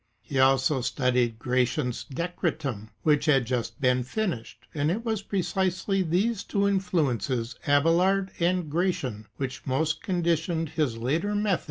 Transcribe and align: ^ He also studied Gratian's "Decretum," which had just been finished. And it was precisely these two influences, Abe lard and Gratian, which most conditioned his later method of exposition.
^ 0.01 0.03
He 0.19 0.39
also 0.39 0.81
studied 0.81 1.37
Gratian's 1.37 2.05
"Decretum," 2.05 2.89
which 3.03 3.25
had 3.27 3.45
just 3.45 3.79
been 3.79 4.01
finished. 4.01 4.65
And 4.73 4.89
it 4.89 5.05
was 5.05 5.21
precisely 5.21 6.01
these 6.01 6.43
two 6.43 6.67
influences, 6.67 7.53
Abe 7.67 7.85
lard 7.85 8.31
and 8.39 8.67
Gratian, 8.67 9.27
which 9.37 9.63
most 9.67 10.01
conditioned 10.01 10.69
his 10.69 10.97
later 10.97 11.35
method 11.35 11.39
of 11.39 11.43
exposition. 11.53 11.59